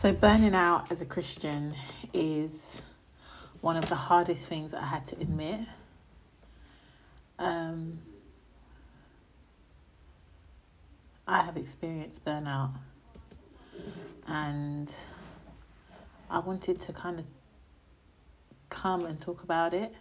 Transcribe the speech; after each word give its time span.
So, 0.00 0.14
burning 0.14 0.54
out 0.54 0.90
as 0.90 1.02
a 1.02 1.04
Christian 1.04 1.74
is 2.14 2.80
one 3.60 3.76
of 3.76 3.86
the 3.90 3.96
hardest 3.96 4.48
things 4.48 4.72
I 4.72 4.82
had 4.82 5.04
to 5.04 5.16
admit. 5.20 5.60
Um, 7.38 7.98
I 11.28 11.42
have 11.42 11.58
experienced 11.58 12.24
burnout, 12.24 12.70
and 14.26 14.90
I 16.30 16.38
wanted 16.38 16.80
to 16.80 16.94
kind 16.94 17.18
of 17.18 17.26
come 18.70 19.04
and 19.04 19.20
talk 19.20 19.42
about 19.42 19.74
it. 19.74 19.94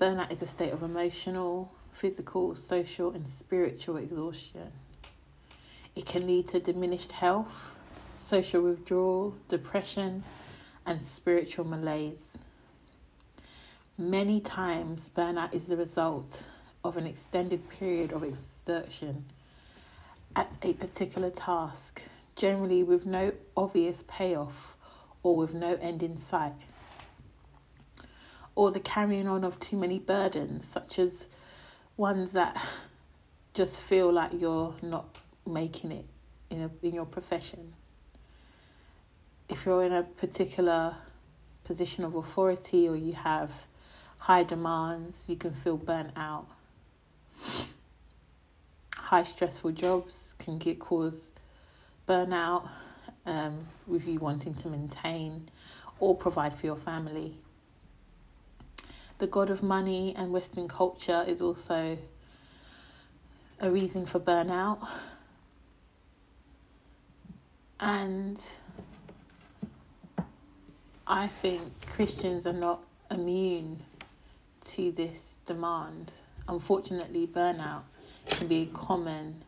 Burnout 0.00 0.32
is 0.32 0.42
a 0.42 0.46
state 0.46 0.72
of 0.72 0.82
emotional, 0.82 1.72
physical, 1.92 2.56
social, 2.56 3.12
and 3.12 3.28
spiritual 3.28 3.96
exhaustion. 3.98 4.72
It 5.94 6.04
can 6.04 6.26
lead 6.26 6.48
to 6.48 6.58
diminished 6.58 7.12
health, 7.12 7.75
social 8.26 8.60
withdrawal, 8.62 9.36
depression, 9.48 10.24
and 10.84 11.00
spiritual 11.00 11.64
malaise. 11.64 12.38
Many 13.96 14.40
times, 14.40 15.08
burnout 15.16 15.54
is 15.54 15.66
the 15.66 15.76
result 15.76 16.42
of 16.82 16.96
an 16.96 17.06
extended 17.06 17.68
period 17.70 18.12
of 18.12 18.24
exertion 18.24 19.26
at 20.34 20.56
a 20.62 20.72
particular 20.72 21.30
task, 21.30 22.02
generally 22.34 22.82
with 22.82 23.06
no 23.06 23.32
obvious 23.56 24.02
payoff 24.08 24.76
or 25.22 25.36
with 25.36 25.54
no 25.54 25.74
end 25.80 26.02
in 26.02 26.16
sight 26.16 26.54
or 28.56 28.72
the 28.72 28.80
carrying 28.80 29.28
on 29.28 29.44
of 29.44 29.60
too 29.60 29.76
many 29.76 29.98
burdens, 29.98 30.64
such 30.64 30.98
as 30.98 31.28
ones 31.96 32.32
that 32.32 32.60
just 33.54 33.82
feel 33.82 34.10
like 34.10 34.32
you're 34.40 34.74
not 34.82 35.16
making 35.46 35.92
it 35.92 36.06
in 36.50 36.62
a, 36.62 36.70
in 36.82 36.94
your 36.94 37.04
profession. 37.04 37.74
If 39.48 39.64
you're 39.64 39.84
in 39.84 39.92
a 39.92 40.02
particular 40.02 40.96
position 41.64 42.04
of 42.04 42.14
authority 42.14 42.88
or 42.88 42.96
you 42.96 43.12
have 43.12 43.50
high 44.18 44.42
demands, 44.42 45.26
you 45.28 45.36
can 45.36 45.52
feel 45.52 45.76
burnt 45.76 46.12
out. 46.16 46.46
High 48.96 49.22
stressful 49.22 49.72
jobs 49.72 50.34
can 50.38 50.58
get 50.58 50.78
cause 50.78 51.30
burnout 52.08 52.68
um, 53.24 53.66
with 53.86 54.06
you 54.06 54.18
wanting 54.18 54.54
to 54.54 54.68
maintain 54.68 55.48
or 56.00 56.14
provide 56.14 56.54
for 56.54 56.66
your 56.66 56.76
family 56.76 57.36
the 59.18 59.26
god 59.26 59.48
of 59.50 59.62
money 59.62 60.14
and 60.16 60.30
Western 60.32 60.68
culture 60.68 61.24
is 61.26 61.40
also 61.40 61.96
a 63.60 63.70
reason 63.70 64.04
for 64.04 64.20
burnout. 64.20 64.86
And 67.80 68.38
I 71.06 71.28
think 71.28 71.86
Christians 71.86 72.46
are 72.46 72.52
not 72.52 72.82
immune 73.10 73.82
to 74.66 74.90
this 74.92 75.36
demand. 75.44 76.12
Unfortunately, 76.48 77.26
burnout 77.26 77.82
can 78.28 78.48
be 78.48 78.70
common 78.72 79.42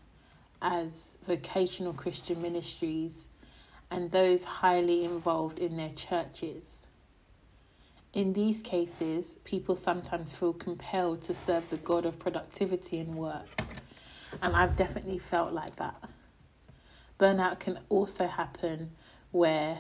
as 0.63 1.17
vocational 1.27 1.93
Christian 1.93 2.41
ministries 2.43 3.27
and 3.91 4.11
those 4.11 4.45
highly 4.45 5.05
involved 5.05 5.59
in 5.59 5.77
their 5.77 5.93
churches 5.95 6.79
in 8.19 8.33
these 8.33 8.63
cases, 8.63 9.37
people 9.45 9.77
sometimes 9.77 10.33
feel 10.33 10.53
compelled 10.53 11.23
to 11.23 11.35
serve 11.35 11.69
the 11.69 11.77
God 11.77 12.07
of 12.07 12.19
productivity 12.19 12.99
and 12.99 13.15
work. 13.15 13.47
And 14.43 14.57
I've 14.57 14.77
definitely 14.77 15.19
felt 15.19 15.53
like 15.53 15.77
that. 15.77 16.03
Burnout 17.21 17.61
can 17.61 17.79
also 17.89 18.27
happen 18.27 18.93
where 19.31 19.79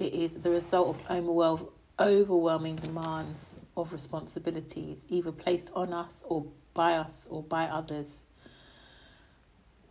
it 0.00 0.14
is 0.14 0.36
the 0.36 0.50
result 0.50 0.96
of 1.10 1.68
overwhelming 1.98 2.76
demands 2.76 3.56
of 3.76 3.92
responsibilities, 3.92 5.04
either 5.08 5.32
placed 5.32 5.70
on 5.74 5.92
us 5.92 6.22
or 6.24 6.46
by 6.72 6.94
us 6.94 7.26
or 7.28 7.42
by 7.42 7.64
others. 7.64 8.22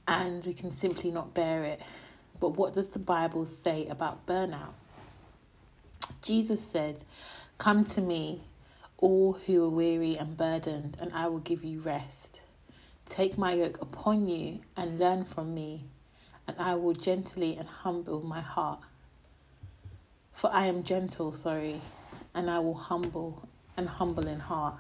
And 0.08 0.46
we 0.46 0.54
can 0.54 0.72
simply 0.72 1.12
not 1.12 1.34
bear 1.34 1.66
it. 1.66 1.81
But 2.40 2.50
what 2.50 2.74
does 2.74 2.88
the 2.90 3.00
Bible 3.00 3.46
say 3.46 3.88
about 3.88 4.26
burnout? 4.26 4.74
Jesus 6.22 6.66
said, 6.66 7.04
Come 7.58 7.84
to 7.86 8.02
me, 8.02 8.44
all 8.98 9.34
who 9.34 9.66
are 9.66 9.70
weary 9.70 10.18
and 10.18 10.38
burdened, 10.38 10.98
and 11.02 11.12
I 11.14 11.28
will 11.28 11.40
give 11.40 11.64
you 11.64 11.81
rest. 11.81 12.42
Take 13.06 13.38
my 13.38 13.54
yoke 13.54 13.81
upon 13.81 14.28
you 14.28 14.60
and 14.78 15.00
learn 15.00 15.26
from 15.26 15.54
me, 15.54 15.86
and 16.48 16.56
I 16.60 16.76
will 16.76 16.94
gently 16.94 17.58
and 17.58 17.68
humble 17.68 18.22
my 18.22 18.42
heart. 18.42 18.80
For 20.38 20.53
I 20.53 20.68
am 20.68 20.84
gentle, 20.84 21.31
sorry, 21.34 21.81
and 22.36 22.48
I 22.48 22.59
will 22.59 22.75
humble 22.75 23.50
and 23.75 23.90
humble 23.90 24.28
in 24.28 24.40
heart, 24.40 24.78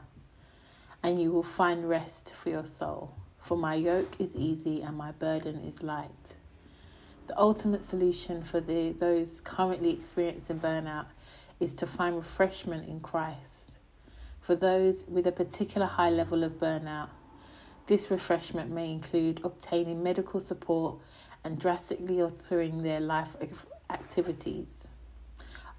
and 1.01 1.19
you 1.19 1.31
will 1.31 1.41
find 1.41 1.89
rest 1.89 2.31
for 2.35 2.49
your 2.49 2.63
soul. 2.63 3.15
For 3.39 3.57
my 3.57 3.73
yoke 3.73 4.17
is 4.19 4.35
easy 4.35 4.83
and 4.83 4.95
my 4.95 5.13
burden 5.13 5.63
is 5.67 5.81
light. 5.81 6.35
The 7.25 7.39
ultimate 7.39 7.83
solution 7.83 8.43
for 8.43 8.59
the, 8.59 8.91
those 8.91 9.41
currently 9.41 9.89
experiencing 9.93 10.59
burnout 10.59 11.07
is 11.59 11.73
to 11.73 11.87
find 11.87 12.15
refreshment 12.15 12.87
in 12.87 12.99
Christ. 12.99 13.71
For 14.41 14.53
those 14.53 15.05
with 15.07 15.25
a 15.25 15.31
particular 15.31 15.87
high 15.87 16.11
level 16.11 16.43
of 16.43 16.59
burnout, 16.59 17.09
this 17.87 18.11
refreshment 18.11 18.69
may 18.69 18.91
include 18.91 19.41
obtaining 19.43 20.03
medical 20.03 20.39
support 20.39 20.99
and 21.43 21.57
drastically 21.57 22.21
altering 22.21 22.83
their 22.83 22.99
life 22.99 23.35
activities. 23.89 24.86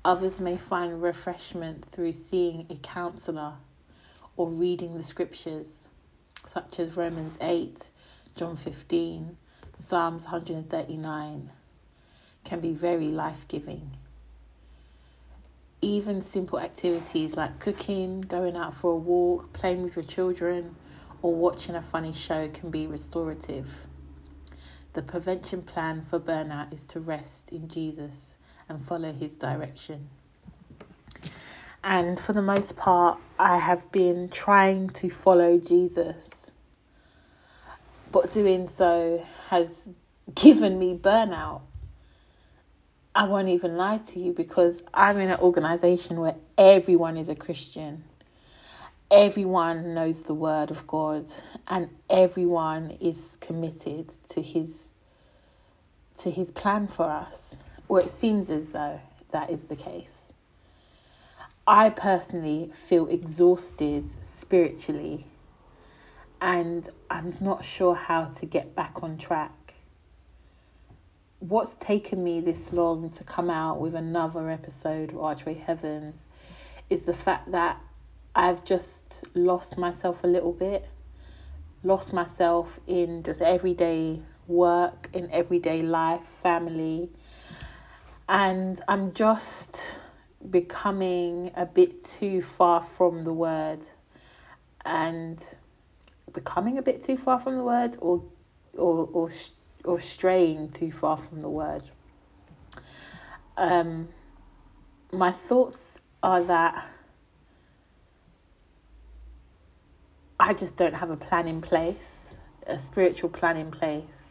Others 0.04 0.40
may 0.40 0.56
find 0.56 1.02
refreshment 1.02 1.84
through 1.90 2.12
seeing 2.12 2.66
a 2.70 2.76
counselor 2.76 3.54
or 4.36 4.48
reading 4.48 4.96
the 4.96 5.02
scriptures, 5.02 5.88
such 6.46 6.78
as 6.78 6.96
Romans 6.96 7.36
8, 7.40 7.90
John 8.36 8.56
15, 8.56 9.36
Psalms 9.78 10.24
139, 10.24 11.50
can 12.44 12.60
be 12.60 12.72
very 12.72 13.08
life 13.08 13.46
giving 13.48 13.96
even 15.80 16.20
simple 16.20 16.58
activities 16.58 17.36
like 17.36 17.60
cooking, 17.60 18.20
going 18.20 18.56
out 18.56 18.74
for 18.74 18.92
a 18.92 18.96
walk, 18.96 19.52
playing 19.52 19.82
with 19.82 19.94
your 19.94 20.04
children, 20.04 20.74
or 21.22 21.34
watching 21.34 21.74
a 21.74 21.82
funny 21.82 22.12
show 22.12 22.48
can 22.48 22.70
be 22.70 22.86
restorative. 22.86 23.86
The 24.94 25.02
prevention 25.02 25.62
plan 25.62 26.04
for 26.08 26.18
burnout 26.18 26.72
is 26.72 26.82
to 26.84 27.00
rest 27.00 27.50
in 27.52 27.68
Jesus 27.68 28.34
and 28.68 28.84
follow 28.84 29.12
his 29.12 29.34
direction. 29.34 30.08
And 31.82 32.18
for 32.18 32.32
the 32.32 32.42
most 32.42 32.76
part, 32.76 33.18
I 33.38 33.58
have 33.58 33.90
been 33.92 34.28
trying 34.28 34.90
to 34.90 35.08
follow 35.08 35.58
Jesus, 35.58 36.50
but 38.12 38.32
doing 38.32 38.68
so 38.68 39.24
has 39.48 39.88
given 40.34 40.78
me 40.78 40.96
burnout 40.96 41.62
I 43.18 43.24
won't 43.24 43.48
even 43.48 43.76
lie 43.76 43.98
to 43.98 44.20
you 44.20 44.32
because 44.32 44.84
I'm 44.94 45.18
in 45.18 45.28
an 45.28 45.40
organization 45.40 46.20
where 46.20 46.36
everyone 46.56 47.16
is 47.16 47.28
a 47.28 47.34
Christian. 47.34 48.04
Everyone 49.10 49.92
knows 49.92 50.22
the 50.22 50.34
word 50.34 50.70
of 50.70 50.86
God 50.86 51.26
and 51.66 51.88
everyone 52.08 52.96
is 53.00 53.36
committed 53.40 54.12
to 54.28 54.40
his 54.40 54.92
to 56.20 56.30
his 56.30 56.52
plan 56.52 56.86
for 56.86 57.06
us. 57.06 57.56
Or 57.88 58.00
it 58.00 58.10
seems 58.10 58.50
as 58.50 58.70
though 58.70 59.00
that 59.30 59.50
is 59.50 59.64
the 59.64 59.76
case. 59.76 60.32
I 61.66 61.90
personally 61.90 62.70
feel 62.72 63.08
exhausted 63.08 64.06
spiritually 64.24 65.26
and 66.40 66.88
I'm 67.10 67.34
not 67.40 67.64
sure 67.64 67.94
how 67.94 68.26
to 68.26 68.46
get 68.46 68.74
back 68.74 69.02
on 69.02 69.18
track 69.18 69.58
what's 71.40 71.76
taken 71.76 72.24
me 72.24 72.40
this 72.40 72.72
long 72.72 73.10
to 73.10 73.22
come 73.22 73.48
out 73.48 73.80
with 73.80 73.94
another 73.94 74.50
episode 74.50 75.10
of 75.10 75.18
Archway 75.18 75.54
Heavens 75.54 76.26
is 76.90 77.02
the 77.02 77.12
fact 77.12 77.52
that 77.52 77.80
I've 78.34 78.64
just 78.64 79.24
lost 79.34 79.78
myself 79.78 80.24
a 80.24 80.26
little 80.26 80.52
bit, 80.52 80.88
lost 81.84 82.12
myself 82.12 82.80
in 82.88 83.22
just 83.22 83.40
everyday 83.40 84.20
work, 84.48 85.08
in 85.12 85.30
everyday 85.30 85.82
life, 85.82 86.26
family, 86.42 87.10
and 88.28 88.80
I'm 88.86 89.12
just 89.14 89.98
becoming 90.50 91.50
a 91.56 91.64
bit 91.66 92.02
too 92.02 92.42
far 92.42 92.82
from 92.82 93.22
the 93.22 93.32
word 93.32 93.80
and 94.84 95.42
becoming 96.32 96.78
a 96.78 96.82
bit 96.82 97.02
too 97.02 97.16
far 97.16 97.40
from 97.40 97.56
the 97.56 97.62
word 97.62 97.96
or 98.00 98.22
or 98.76 99.08
or 99.12 99.30
or 99.84 99.98
straying 99.98 100.70
too 100.70 100.92
far 100.92 101.16
from 101.16 101.40
the 101.40 101.48
word. 101.48 101.90
Um, 103.56 104.08
my 105.10 105.32
thoughts 105.32 105.98
are 106.22 106.44
that 106.44 106.86
I 110.38 110.52
just 110.52 110.76
don't 110.76 110.94
have 110.94 111.10
a 111.10 111.16
plan 111.16 111.48
in 111.48 111.60
place, 111.60 112.36
a 112.66 112.78
spiritual 112.78 113.30
plan 113.30 113.56
in 113.56 113.70
place. 113.70 114.27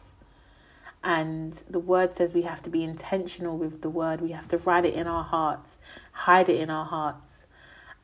And 1.02 1.52
the 1.70 1.78
word 1.78 2.16
says 2.16 2.32
we 2.32 2.42
have 2.42 2.62
to 2.62 2.70
be 2.70 2.82
intentional 2.82 3.56
with 3.56 3.82
the 3.82 3.90
word. 3.90 4.20
We 4.20 4.32
have 4.32 4.48
to 4.48 4.58
write 4.58 4.84
it 4.84 4.94
in 4.94 5.06
our 5.06 5.24
hearts, 5.24 5.76
hide 6.12 6.48
it 6.48 6.60
in 6.60 6.70
our 6.70 6.84
hearts. 6.84 7.46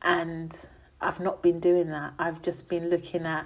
And 0.01 0.55
I've 1.01 1.19
not 1.19 1.41
been 1.41 1.59
doing 1.59 1.89
that. 1.89 2.13
I've 2.17 2.41
just 2.41 2.69
been 2.69 2.89
looking 2.89 3.25
at 3.25 3.45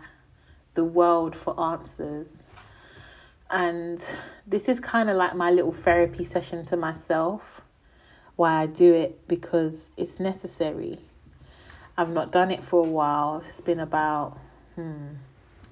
the 0.76 0.84
world 0.84 1.36
for 1.36 1.60
answers. 1.60 2.44
And 3.50 4.04
this 4.46 4.70
is 4.70 4.80
kind 4.80 5.10
of 5.10 5.18
like 5.18 5.36
my 5.36 5.50
little 5.50 5.74
therapy 5.74 6.24
session 6.24 6.66
to 6.68 6.78
myself. 6.78 7.62
Why 8.36 8.62
I 8.62 8.66
do 8.68 8.94
it 8.94 9.28
because 9.28 9.92
it's 9.98 10.20
necessary. 10.20 11.00
I've 11.98 12.12
not 12.12 12.32
done 12.32 12.52
it 12.52 12.64
for 12.64 12.86
a 12.86 12.90
while. 12.90 13.44
It's 13.46 13.60
been 13.60 13.80
about 13.80 14.38
hmm, 14.76 15.16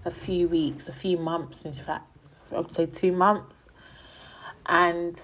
a 0.03 0.11
few 0.11 0.47
weeks, 0.49 0.89
a 0.89 0.93
few 0.93 1.17
months, 1.17 1.63
in 1.63 1.73
fact. 1.73 2.05
I 2.51 2.59
would 2.59 2.73
say 2.73 2.87
two 2.87 3.11
months. 3.11 3.56
And 4.67 5.17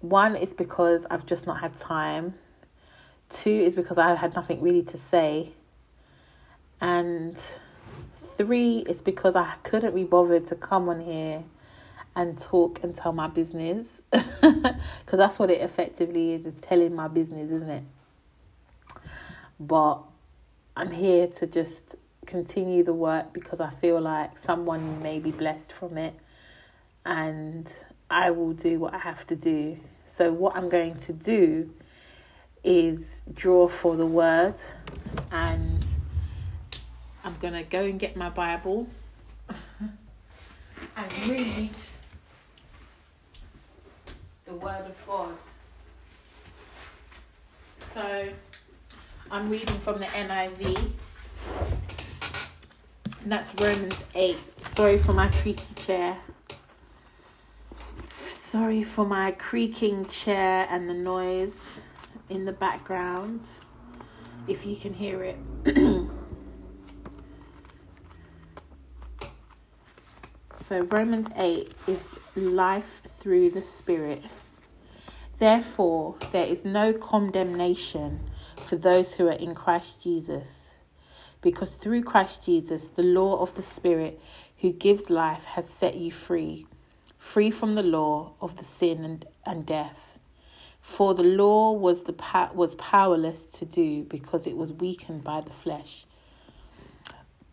one 0.00 0.36
is 0.36 0.52
because 0.52 1.06
I've 1.10 1.26
just 1.26 1.46
not 1.46 1.60
had 1.60 1.78
time. 1.78 2.34
Two 3.28 3.50
is 3.50 3.74
because 3.74 3.98
I 3.98 4.14
had 4.14 4.34
nothing 4.34 4.60
really 4.60 4.82
to 4.82 4.98
say. 4.98 5.50
And 6.80 7.36
three 8.36 8.78
is 8.78 9.02
because 9.02 9.36
I 9.36 9.54
couldn't 9.62 9.94
be 9.94 10.04
bothered 10.04 10.46
to 10.46 10.56
come 10.56 10.88
on 10.88 11.00
here 11.00 11.44
and 12.16 12.38
talk 12.38 12.82
and 12.82 12.94
tell 12.94 13.12
my 13.12 13.28
business. 13.28 14.02
Because 14.42 15.18
that's 15.18 15.38
what 15.38 15.50
it 15.50 15.60
effectively 15.60 16.32
is, 16.32 16.46
is 16.46 16.54
telling 16.54 16.94
my 16.94 17.06
business, 17.06 17.50
isn't 17.50 17.68
it? 17.68 17.84
But 19.60 20.00
I'm 20.76 20.90
here 20.90 21.26
to 21.26 21.46
just 21.46 21.96
continue 22.26 22.82
the 22.82 22.94
work 22.94 23.32
because 23.32 23.60
I 23.60 23.70
feel 23.70 24.00
like 24.00 24.38
someone 24.38 25.02
may 25.02 25.18
be 25.18 25.30
blessed 25.30 25.72
from 25.72 25.98
it 25.98 26.14
and 27.04 27.68
I 28.12 28.30
will 28.30 28.52
do 28.52 28.78
what 28.78 28.92
I 28.92 28.98
have 28.98 29.26
to 29.28 29.36
do. 29.36 29.78
So, 30.04 30.30
what 30.30 30.54
I'm 30.54 30.68
going 30.68 30.96
to 31.00 31.12
do 31.14 31.70
is 32.62 33.22
draw 33.32 33.68
for 33.68 33.96
the 33.96 34.06
word 34.06 34.54
and 35.32 35.84
I'm 37.24 37.34
going 37.40 37.54
to 37.54 37.62
go 37.62 37.84
and 37.84 37.98
get 37.98 38.14
my 38.14 38.28
Bible 38.28 38.86
and 40.96 41.28
read 41.28 41.70
the 44.44 44.54
Word 44.54 44.84
of 44.86 45.06
God. 45.06 45.34
So, 47.94 48.28
I'm 49.30 49.48
reading 49.48 49.78
from 49.78 50.00
the 50.00 50.06
NIV. 50.06 50.92
And 53.22 53.32
that's 53.32 53.54
Romans 53.54 53.96
8. 54.14 54.36
Sorry 54.58 54.98
for 54.98 55.12
my 55.12 55.28
creaky 55.28 55.74
chair. 55.76 56.18
Sorry 58.52 58.84
for 58.84 59.06
my 59.06 59.30
creaking 59.30 60.04
chair 60.04 60.66
and 60.68 60.86
the 60.86 60.92
noise 60.92 61.80
in 62.28 62.44
the 62.44 62.52
background. 62.52 63.40
If 64.46 64.66
you 64.66 64.76
can 64.76 64.92
hear 64.92 65.24
it. 65.24 65.38
so, 70.66 70.80
Romans 70.80 71.28
8 71.34 71.72
is 71.86 72.00
life 72.36 73.00
through 73.08 73.52
the 73.52 73.62
Spirit. 73.62 74.22
Therefore, 75.38 76.16
there 76.32 76.44
is 76.44 76.62
no 76.62 76.92
condemnation 76.92 78.20
for 78.56 78.76
those 78.76 79.14
who 79.14 79.28
are 79.28 79.32
in 79.32 79.54
Christ 79.54 80.02
Jesus. 80.02 80.72
Because 81.40 81.76
through 81.76 82.02
Christ 82.02 82.44
Jesus, 82.44 82.88
the 82.88 83.02
law 83.02 83.40
of 83.40 83.54
the 83.54 83.62
Spirit 83.62 84.20
who 84.58 84.74
gives 84.74 85.08
life 85.08 85.46
has 85.46 85.70
set 85.70 85.94
you 85.94 86.10
free, 86.10 86.66
free 87.22 87.52
from 87.52 87.74
the 87.74 87.82
law 87.82 88.34
of 88.40 88.56
the 88.56 88.64
sin 88.64 89.04
and, 89.04 89.24
and 89.46 89.64
death. 89.64 90.18
For 90.80 91.14
the 91.14 91.22
law 91.22 91.72
was 91.72 92.02
the 92.02 92.14
was 92.52 92.74
powerless 92.74 93.44
to 93.58 93.64
do 93.64 94.02
because 94.02 94.46
it 94.46 94.56
was 94.56 94.72
weakened 94.72 95.22
by 95.22 95.40
the 95.40 95.52
flesh. 95.52 96.04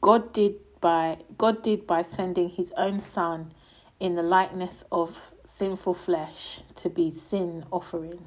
God 0.01 0.33
did 0.33 0.55
by 0.81 1.19
God 1.37 1.61
did 1.61 1.85
by 1.85 2.01
sending 2.01 2.49
his 2.49 2.73
own 2.75 2.99
son 2.99 3.53
in 3.99 4.15
the 4.15 4.23
likeness 4.23 4.83
of 4.91 5.31
sinful 5.45 5.93
flesh 5.93 6.61
to 6.77 6.89
be 6.89 7.11
sin 7.11 7.63
offering 7.71 8.25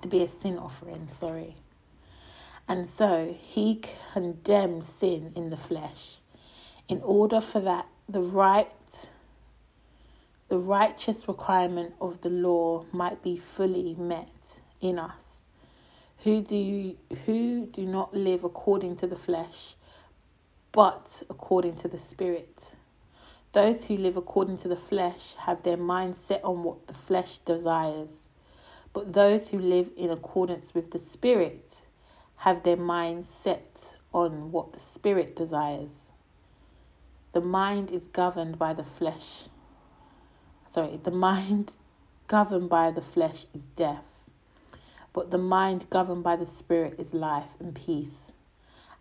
to 0.00 0.08
be 0.08 0.22
a 0.22 0.28
sin 0.28 0.58
offering, 0.58 1.08
sorry. 1.08 1.56
And 2.66 2.86
so 2.88 3.34
he 3.38 3.82
condemned 4.12 4.84
sin 4.84 5.32
in 5.36 5.50
the 5.50 5.56
flesh 5.56 6.18
in 6.88 7.00
order 7.02 7.40
for 7.40 7.60
that 7.60 7.86
the 8.08 8.20
right 8.20 8.68
the 10.50 10.58
righteous 10.58 11.26
requirement 11.28 11.94
of 12.00 12.20
the 12.20 12.30
law 12.30 12.84
might 12.92 13.22
be 13.22 13.38
fully 13.38 13.96
met 13.96 14.60
in 14.82 14.98
us 14.98 15.42
who 16.24 16.42
do 16.42 16.96
who 17.26 17.66
do 17.66 17.86
not 17.86 18.14
live 18.14 18.44
according 18.44 18.96
to 18.96 19.06
the 19.06 19.16
flesh 19.16 19.76
but 20.72 21.22
according 21.30 21.76
to 21.76 21.88
the 21.88 21.98
spirit 21.98 22.74
those 23.52 23.86
who 23.86 23.96
live 23.96 24.18
according 24.18 24.58
to 24.58 24.68
the 24.68 24.76
flesh 24.76 25.36
have 25.46 25.62
their 25.64 25.78
mind 25.78 26.16
set 26.16 26.44
on 26.44 26.62
what 26.62 26.86
the 26.88 26.94
flesh 26.94 27.38
desires 27.38 28.26
but 28.92 29.12
those 29.12 29.48
who 29.48 29.58
live 29.58 29.90
in 29.96 30.10
accordance 30.10 30.74
with 30.74 30.90
the 30.90 30.98
Spirit 30.98 31.82
have 32.38 32.62
their 32.64 32.76
minds 32.76 33.28
set 33.28 33.96
on 34.12 34.50
what 34.50 34.72
the 34.72 34.80
Spirit 34.80 35.36
desires. 35.36 36.10
The 37.32 37.40
mind 37.40 37.90
is 37.90 38.08
governed 38.08 38.58
by 38.58 38.72
the 38.74 38.84
flesh. 38.84 39.49
Sorry, 40.70 41.00
the 41.02 41.10
mind 41.10 41.74
governed 42.28 42.68
by 42.68 42.90
the 42.90 43.02
flesh 43.02 43.46
is 43.52 43.64
death, 43.76 44.04
but 45.12 45.30
the 45.30 45.38
mind 45.38 45.90
governed 45.90 46.22
by 46.22 46.36
the 46.36 46.46
Spirit 46.46 46.94
is 46.98 47.12
life 47.12 47.56
and 47.58 47.74
peace. 47.74 48.30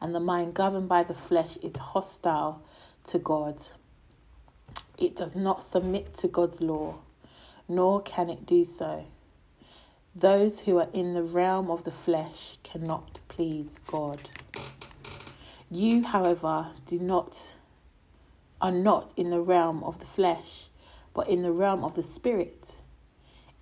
And 0.01 0.15
the 0.15 0.19
mind 0.19 0.53
governed 0.53 0.87
by 0.87 1.03
the 1.03 1.13
flesh 1.13 1.57
is 1.57 1.75
hostile 1.75 2.63
to 3.07 3.19
God. 3.19 3.67
It 4.97 5.15
does 5.15 5.35
not 5.35 5.61
submit 5.61 6.13
to 6.15 6.27
God's 6.27 6.61
law, 6.61 6.99
nor 7.67 8.01
can 8.01 8.29
it 8.29 8.45
do 8.45 8.63
so. 8.63 9.05
Those 10.15 10.61
who 10.61 10.77
are 10.79 10.87
in 10.93 11.13
the 11.13 11.21
realm 11.23 11.69
of 11.69 11.83
the 11.83 11.91
flesh 11.91 12.57
cannot 12.63 13.19
please 13.27 13.79
God. 13.85 14.29
You, 15.69 16.03
however, 16.03 16.67
do 16.87 16.97
not 16.97 17.55
are 18.61 18.71
not 18.71 19.13
in 19.15 19.29
the 19.29 19.39
realm 19.39 19.83
of 19.83 19.99
the 19.99 20.05
flesh, 20.05 20.68
but 21.13 21.27
in 21.27 21.41
the 21.41 21.51
realm 21.51 21.83
of 21.83 21.95
the 21.95 22.03
spirit. 22.03 22.75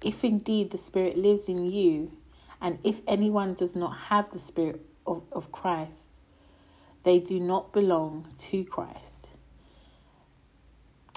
If 0.01 0.23
indeed 0.23 0.71
the 0.71 0.77
spirit 0.77 1.17
lives 1.17 1.47
in 1.47 1.65
you, 1.65 2.11
and 2.61 2.79
if 2.83 3.01
anyone 3.07 3.53
does 3.53 3.75
not 3.75 3.97
have 4.09 4.31
the 4.31 4.39
spirit 4.39 4.81
of, 5.05 5.23
of 5.31 5.51
Christ, 5.51 6.09
they 7.03 7.19
do 7.19 7.39
not 7.39 7.71
belong 7.71 8.27
to 8.39 8.63
Christ. 8.65 9.29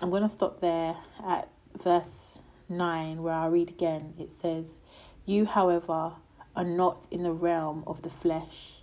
I'm 0.02 0.10
going 0.10 0.22
to 0.22 0.28
stop 0.28 0.60
there 0.60 0.94
at 1.26 1.48
verse 1.76 2.38
9, 2.68 3.22
where 3.22 3.34
I'll 3.34 3.50
read 3.50 3.68
again. 3.68 4.14
It 4.18 4.30
says, 4.30 4.80
you, 5.26 5.44
however, 5.44 6.12
are 6.56 6.64
not 6.64 7.06
in 7.10 7.22
the 7.22 7.32
realm 7.32 7.84
of 7.86 8.02
the 8.02 8.10
flesh, 8.10 8.78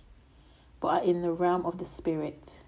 but 0.80 0.88
are 0.88 1.02
in 1.02 1.22
the 1.22 1.32
realm 1.32 1.66
of 1.66 1.78
the 1.78 1.84
Spirit. 1.84 2.60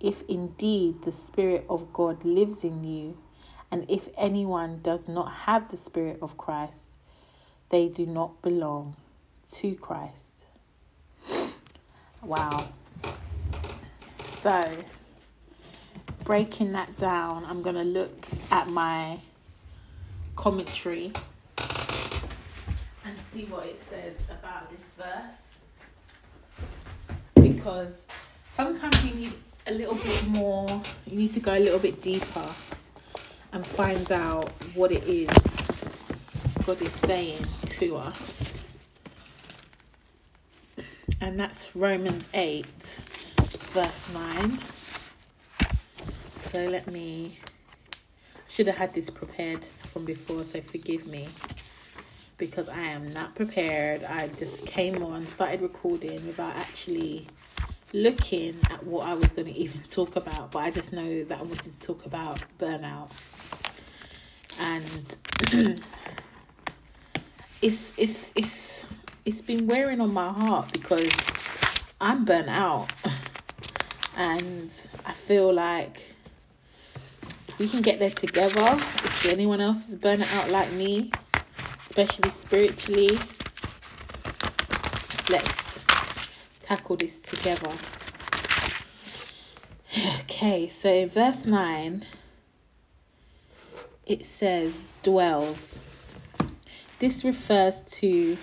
If 0.00 0.22
indeed 0.28 1.02
the 1.02 1.12
Spirit 1.12 1.64
of 1.68 1.92
God 1.92 2.24
lives 2.24 2.64
in 2.64 2.84
you, 2.84 3.18
and 3.70 3.84
if 3.88 4.08
anyone 4.16 4.80
does 4.82 5.08
not 5.08 5.32
have 5.32 5.70
the 5.70 5.76
Spirit 5.76 6.18
of 6.22 6.36
Christ, 6.36 6.90
they 7.70 7.88
do 7.88 8.06
not 8.06 8.40
belong 8.42 8.96
to 9.52 9.74
Christ. 9.74 10.44
Wow. 12.22 12.68
So, 14.24 14.64
breaking 16.24 16.72
that 16.72 16.96
down, 16.96 17.44
I'm 17.44 17.62
going 17.62 17.76
to 17.76 17.84
look 17.84 18.26
at 18.50 18.68
my 18.68 19.18
commentary 20.34 21.12
and 23.04 23.16
see 23.30 23.44
what 23.44 23.66
it 23.66 23.80
says 23.88 24.16
about 24.28 24.70
this 24.70 24.80
verse. 24.96 25.42
Because 27.34 28.06
sometimes 28.54 29.04
you 29.04 29.14
need 29.14 29.32
a 29.68 29.72
little 29.72 29.94
bit 29.94 30.26
more, 30.26 30.82
you 31.06 31.16
need 31.16 31.32
to 31.34 31.40
go 31.40 31.56
a 31.56 31.60
little 31.60 31.78
bit 31.78 32.02
deeper 32.02 32.48
and 33.56 33.66
find 33.66 34.12
out 34.12 34.50
what 34.74 34.92
it 34.92 35.02
is 35.04 35.28
God 36.66 36.82
is 36.82 36.92
saying 36.92 37.42
to 37.78 37.96
us. 37.96 38.52
And 41.22 41.40
that's 41.40 41.74
Romans 41.74 42.24
8, 42.34 42.66
verse 42.66 44.12
9. 44.12 44.58
So 46.52 46.66
let 46.66 46.86
me, 46.92 47.38
should 48.46 48.66
have 48.66 48.76
had 48.76 48.92
this 48.92 49.08
prepared 49.08 49.64
from 49.64 50.04
before, 50.04 50.42
so 50.42 50.60
forgive 50.60 51.06
me 51.06 51.26
because 52.36 52.68
I 52.68 52.88
am 52.88 53.10
not 53.14 53.34
prepared. 53.34 54.04
I 54.04 54.28
just 54.28 54.66
came 54.66 55.02
on, 55.02 55.24
started 55.24 55.62
recording 55.62 56.26
without 56.26 56.54
actually 56.56 57.26
looking 57.96 58.58
at 58.70 58.84
what 58.84 59.06
I 59.06 59.14
was 59.14 59.28
going 59.28 59.52
to 59.52 59.58
even 59.58 59.80
talk 59.90 60.16
about, 60.16 60.52
but 60.52 60.58
I 60.60 60.70
just 60.70 60.92
know 60.92 61.24
that 61.24 61.38
I 61.38 61.42
wanted 61.42 61.80
to 61.80 61.86
talk 61.86 62.04
about 62.04 62.40
burnout. 62.58 63.10
and 64.60 65.16
it's 67.62 67.92
it's 67.96 68.32
it's 68.34 68.86
it's 69.24 69.40
been 69.40 69.66
wearing 69.66 70.00
on 70.00 70.12
my 70.12 70.30
heart 70.30 70.72
because 70.72 71.08
I'm 72.00 72.24
burnt 72.24 72.48
out 72.48 72.88
and 74.16 74.74
I 75.06 75.12
feel 75.12 75.52
like 75.52 76.02
we 77.58 77.68
can 77.68 77.80
get 77.80 77.98
there 77.98 78.10
together 78.10 78.74
if 78.74 79.26
anyone 79.26 79.60
else 79.60 79.88
is 79.88 79.96
burning 79.96 80.28
out 80.34 80.50
like 80.50 80.70
me 80.72 81.10
especially 81.86 82.30
spiritually 82.30 83.18
let's 85.30 85.65
tackle 86.66 86.96
this 86.96 87.20
together 87.20 87.70
okay 90.20 90.68
so 90.68 90.92
in 90.92 91.08
verse 91.08 91.46
9 91.46 92.04
it 94.06 94.24
says 94.24 94.86
dwells. 95.02 95.78
This 97.00 97.24
refers 97.24 97.82
to 97.98 98.38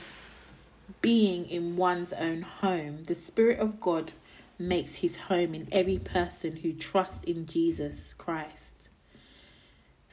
being 1.02 1.50
in 1.50 1.78
one's 1.78 2.12
own 2.14 2.42
home. 2.42 3.06
The 3.06 3.16
Spirit 3.16 3.60
of 3.60 3.80
God 3.80 4.12
makes 4.60 4.96
his 4.96 5.16
home 5.16 5.56
in 5.56 5.70
every 5.72 5.98
person 5.98 6.58
who 6.58 6.74
trusts 6.74 7.24
in 7.24 7.48
Jesus 7.48 8.14
Christ. 8.18 8.90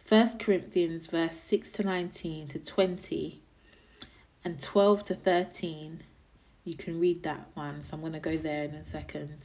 1 0.09 0.39
Corinthians 0.39 1.09
verse 1.09 1.37
6 1.37 1.71
to 1.73 1.83
19 1.83 2.49
to 2.49 2.59
20 2.59 3.43
and 4.45 4.63
12 4.63 5.05
to 5.05 5.15
13. 5.15 6.05
You 6.65 6.77
can 6.77 7.01
read 7.01 7.23
that 7.23 7.49
one, 7.55 7.83
so 7.83 7.95
I'm 7.95 8.01
going 8.01 8.13
to 8.13 8.21
go 8.21 8.37
there 8.37 8.65
in 8.65 8.75
a 8.75 8.85
second. 8.85 9.39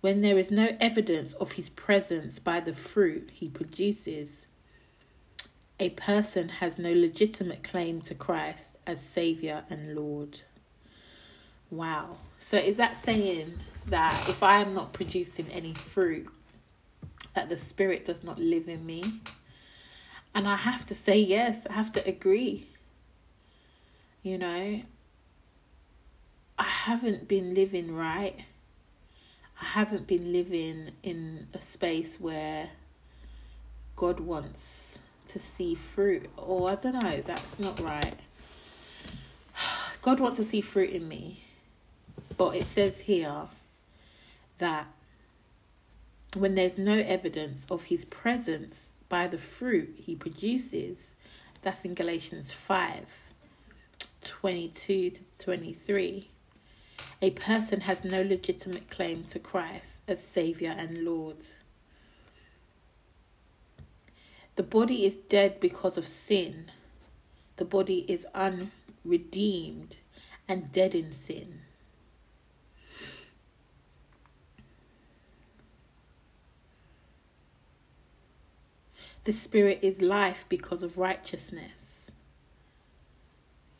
When 0.00 0.20
there 0.20 0.38
is 0.38 0.50
no 0.50 0.76
evidence 0.80 1.32
of 1.34 1.52
his 1.52 1.70
presence 1.70 2.38
by 2.38 2.60
the 2.60 2.74
fruit 2.74 3.30
he 3.32 3.48
produces, 3.48 4.46
a 5.80 5.90
person 5.90 6.48
has 6.48 6.78
no 6.78 6.92
legitimate 6.92 7.64
claim 7.64 8.00
to 8.02 8.14
Christ 8.14 8.70
as 8.86 9.00
Saviour 9.00 9.64
and 9.70 9.94
Lord. 9.94 10.40
Wow. 11.70 12.18
So 12.38 12.58
is 12.58 12.76
that 12.76 13.02
saying 13.02 13.58
that 13.86 14.28
if 14.28 14.42
I 14.42 14.60
am 14.60 14.74
not 14.74 14.92
producing 14.92 15.48
any 15.50 15.74
fruit, 15.74 16.28
that 17.34 17.48
the 17.48 17.56
Spirit 17.56 18.06
does 18.06 18.22
not 18.22 18.38
live 18.38 18.68
in 18.68 18.84
me? 18.84 19.02
And 20.34 20.48
I 20.48 20.56
have 20.56 20.84
to 20.86 20.94
say 20.94 21.18
yes, 21.18 21.66
I 21.68 21.72
have 21.72 21.92
to 21.92 22.06
agree. 22.06 22.68
You 24.22 24.38
know, 24.38 24.82
haven't 26.84 27.26
been 27.26 27.54
living 27.54 27.96
right. 27.96 28.40
I 29.58 29.64
haven't 29.64 30.06
been 30.06 30.34
living 30.34 30.90
in 31.02 31.46
a 31.54 31.60
space 31.60 32.20
where 32.20 32.68
God 33.96 34.20
wants 34.20 34.98
to 35.30 35.38
see 35.38 35.74
fruit, 35.74 36.28
or 36.36 36.70
I 36.70 36.74
don't 36.74 37.02
know, 37.02 37.22
that's 37.24 37.58
not 37.58 37.80
right. 37.80 38.16
God 40.02 40.20
wants 40.20 40.36
to 40.36 40.44
see 40.44 40.60
fruit 40.60 40.90
in 40.90 41.08
me, 41.08 41.44
but 42.36 42.54
it 42.54 42.64
says 42.64 43.00
here 43.00 43.44
that 44.58 44.86
when 46.36 46.54
there's 46.54 46.76
no 46.76 46.98
evidence 46.98 47.64
of 47.70 47.84
his 47.84 48.04
presence 48.04 48.90
by 49.08 49.26
the 49.26 49.38
fruit 49.38 50.02
he 50.04 50.14
produces, 50.14 51.14
that's 51.62 51.86
in 51.86 51.94
Galatians 51.94 52.52
5 52.52 53.06
22 54.20 55.10
to 55.10 55.20
23. 55.38 56.28
A 57.22 57.30
person 57.30 57.82
has 57.82 58.04
no 58.04 58.22
legitimate 58.22 58.90
claim 58.90 59.24
to 59.24 59.38
Christ 59.38 60.00
as 60.06 60.22
Saviour 60.22 60.74
and 60.76 61.04
Lord. 61.04 61.38
The 64.56 64.62
body 64.62 65.04
is 65.04 65.18
dead 65.18 65.58
because 65.58 65.96
of 65.96 66.06
sin. 66.06 66.70
The 67.56 67.64
body 67.64 68.04
is 68.08 68.26
unredeemed 68.34 69.96
and 70.46 70.70
dead 70.70 70.94
in 70.94 71.12
sin. 71.12 71.62
The 79.24 79.32
spirit 79.32 79.78
is 79.80 80.02
life 80.02 80.44
because 80.48 80.82
of 80.82 80.98
righteousness. 80.98 82.10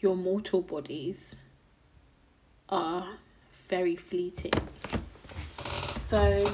Your 0.00 0.16
mortal 0.16 0.62
bodies 0.62 1.36
are 2.68 3.06
very 3.68 3.96
fleeting. 3.96 4.52
So, 6.08 6.44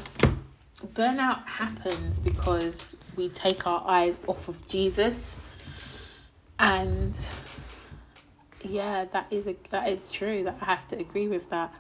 burnout 0.95 1.47
happens 1.47 2.19
because 2.19 2.97
we 3.17 3.29
take 3.29 3.67
our 3.67 3.83
eyes 3.87 4.21
off 4.27 4.49
of 4.49 4.67
Jesus. 4.67 5.37
And 6.59 7.17
yeah 8.63 9.07
that 9.07 9.27
is 9.31 9.47
a 9.47 9.57
that 9.71 9.89
is 9.89 10.11
true 10.11 10.45
that 10.45 10.59
I 10.61 10.65
have 10.67 10.87
to 10.89 10.99
agree 10.99 11.29
with 11.29 11.51
that. 11.51 11.75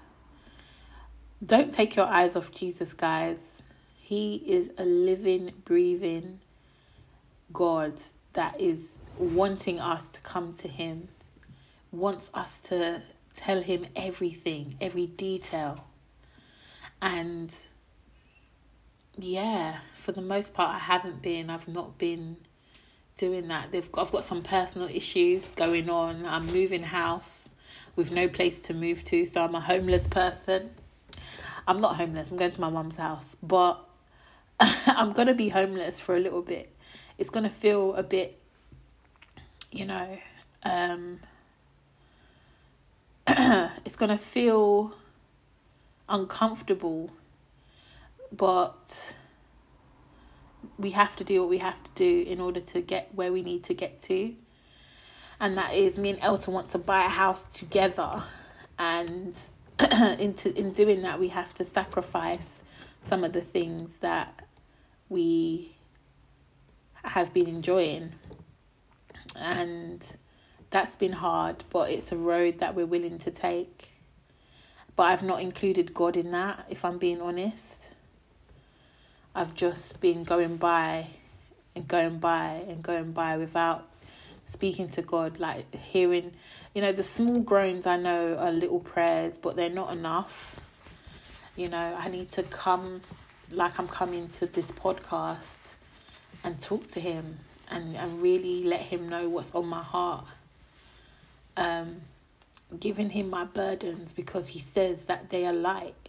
Don't 1.44 1.72
take 1.72 1.96
your 1.96 2.06
eyes 2.06 2.36
off 2.36 2.52
Jesus 2.52 2.92
guys. 2.92 3.62
He 3.98 4.36
is 4.46 4.70
a 4.78 4.84
living 4.84 5.52
breathing 5.64 6.40
God 7.52 7.94
that 8.32 8.60
is 8.60 8.96
wanting 9.18 9.80
us 9.80 10.06
to 10.06 10.20
come 10.20 10.52
to 10.54 10.68
him 10.68 11.08
wants 11.92 12.30
us 12.32 12.60
to 12.60 13.02
tell 13.40 13.62
him 13.62 13.86
everything 13.96 14.76
every 14.80 15.06
detail 15.06 15.84
and 17.02 17.54
yeah, 19.16 19.78
for 19.94 20.12
the 20.12 20.22
most 20.22 20.54
part, 20.54 20.74
I 20.74 20.78
haven't 20.78 21.22
been. 21.22 21.50
I've 21.50 21.68
not 21.68 21.98
been 21.98 22.36
doing 23.16 23.48
that. 23.48 23.72
They've 23.72 23.90
got, 23.90 24.06
I've 24.06 24.12
got 24.12 24.24
some 24.24 24.42
personal 24.42 24.88
issues 24.88 25.50
going 25.52 25.90
on. 25.90 26.24
I'm 26.26 26.46
moving 26.46 26.82
house 26.82 27.48
with 27.96 28.10
no 28.10 28.28
place 28.28 28.60
to 28.60 28.74
move 28.74 29.04
to, 29.06 29.26
so 29.26 29.42
I'm 29.42 29.54
a 29.54 29.60
homeless 29.60 30.06
person. 30.06 30.70
I'm 31.66 31.80
not 31.80 31.96
homeless. 31.96 32.30
I'm 32.30 32.38
going 32.38 32.50
to 32.50 32.60
my 32.60 32.70
mum's 32.70 32.96
house, 32.96 33.36
but 33.42 33.84
I'm 34.60 35.12
gonna 35.12 35.34
be 35.34 35.48
homeless 35.48 36.00
for 36.00 36.16
a 36.16 36.20
little 36.20 36.42
bit. 36.42 36.74
It's 37.18 37.30
gonna 37.30 37.50
feel 37.50 37.94
a 37.94 38.02
bit, 38.02 38.38
you 39.70 39.84
know, 39.84 40.18
um, 40.62 41.20
it's 43.84 43.96
gonna 43.96 44.18
feel 44.18 44.94
uncomfortable 46.08 47.10
but 48.32 49.14
we 50.78 50.90
have 50.90 51.16
to 51.16 51.24
do 51.24 51.40
what 51.40 51.50
we 51.50 51.58
have 51.58 51.82
to 51.82 51.90
do 51.94 52.30
in 52.30 52.40
order 52.40 52.60
to 52.60 52.80
get 52.80 53.08
where 53.14 53.32
we 53.32 53.42
need 53.42 53.64
to 53.64 53.74
get 53.74 54.00
to. 54.02 54.34
And 55.40 55.56
that 55.56 55.72
is 55.72 55.98
me 55.98 56.10
and 56.10 56.18
Elton 56.20 56.54
want 56.54 56.68
to 56.70 56.78
buy 56.78 57.04
a 57.04 57.08
house 57.08 57.42
together. 57.52 58.22
And 58.78 59.38
into 60.18 60.56
in 60.56 60.72
doing 60.72 61.02
that 61.02 61.18
we 61.18 61.28
have 61.28 61.54
to 61.54 61.64
sacrifice 61.64 62.62
some 63.04 63.24
of 63.24 63.32
the 63.32 63.40
things 63.40 63.98
that 63.98 64.46
we 65.08 65.76
have 67.04 67.32
been 67.32 67.46
enjoying. 67.46 68.12
And 69.36 70.04
that's 70.70 70.96
been 70.96 71.12
hard, 71.12 71.64
but 71.70 71.90
it's 71.90 72.12
a 72.12 72.16
road 72.16 72.58
that 72.58 72.74
we're 72.74 72.86
willing 72.86 73.18
to 73.18 73.30
take. 73.30 73.88
But 74.96 75.04
I've 75.04 75.22
not 75.22 75.42
included 75.42 75.92
God 75.94 76.16
in 76.16 76.30
that, 76.30 76.66
if 76.68 76.84
I'm 76.84 76.98
being 76.98 77.20
honest. 77.20 77.92
I've 79.34 79.54
just 79.54 80.00
been 80.00 80.24
going 80.24 80.56
by 80.56 81.06
and 81.74 81.86
going 81.86 82.18
by 82.18 82.64
and 82.68 82.82
going 82.82 83.12
by 83.12 83.36
without 83.36 83.88
speaking 84.44 84.88
to 84.88 85.02
God, 85.02 85.38
like 85.38 85.74
hearing, 85.74 86.32
you 86.74 86.82
know, 86.82 86.92
the 86.92 87.02
small 87.02 87.40
groans 87.40 87.86
I 87.86 87.96
know 87.96 88.36
are 88.36 88.50
little 88.50 88.80
prayers, 88.80 89.38
but 89.38 89.56
they're 89.56 89.70
not 89.70 89.92
enough. 89.92 90.56
You 91.56 91.68
know, 91.68 91.96
I 91.98 92.08
need 92.08 92.30
to 92.32 92.42
come 92.44 93.00
like 93.50 93.78
I'm 93.78 93.88
coming 93.88 94.28
to 94.28 94.46
this 94.46 94.70
podcast 94.70 95.58
and 96.44 96.60
talk 96.60 96.88
to 96.92 97.00
him 97.00 97.38
and, 97.68 97.96
and 97.96 98.20
really 98.22 98.64
let 98.64 98.80
him 98.80 99.08
know 99.08 99.28
what's 99.28 99.54
on 99.54 99.66
my 99.66 99.82
heart. 99.82 100.26
Um, 101.60 102.00
giving 102.78 103.10
him 103.10 103.30
my 103.30 103.44
burdens 103.44 104.12
because 104.12 104.48
he 104.48 104.60
says 104.60 105.06
that 105.06 105.30
they 105.30 105.46
are 105.46 105.52
light. 105.52 106.08